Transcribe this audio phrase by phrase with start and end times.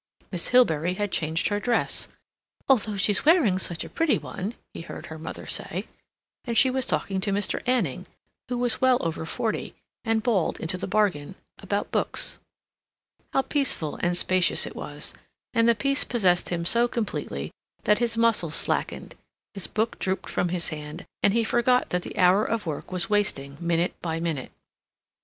[0.31, 2.07] Miss Hilbery had changed her dress
[2.67, 5.85] ("although she's wearing such a pretty one," he heard her mother say),
[6.43, 7.61] and she was talking to Mr.
[7.67, 8.07] Anning,
[8.49, 12.39] who was well over forty, and bald into the bargain, about books.
[13.31, 15.13] How peaceful and spacious it was;
[15.53, 17.51] and the peace possessed him so completely
[17.83, 19.13] that his muscles slackened,
[19.53, 23.11] his book drooped from his hand, and he forgot that the hour of work was
[23.11, 24.51] wasting minute by minute.